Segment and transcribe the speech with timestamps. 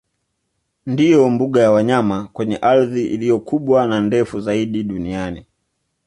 [0.85, 5.45] Ndiyo mbuga ya wanyama kwenye ardhi iliyo kubwa na ndefu zaidi duniani